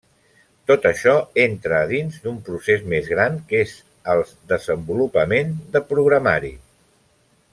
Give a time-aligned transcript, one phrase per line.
[0.69, 1.11] Tot això
[1.43, 3.75] entra a dins d'un procés més gran que és
[4.15, 4.23] el
[4.55, 6.53] desenvolupament de programari.